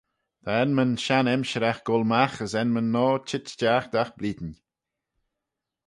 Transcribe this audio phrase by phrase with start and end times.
[0.43, 4.49] Ta enmyn shenn-emshiragh goll magh as enmyn noa çheet stiagh dagh blein.